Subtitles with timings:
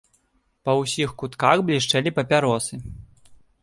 [0.69, 2.73] Па ўсіх кутках блішчэлі папяросы.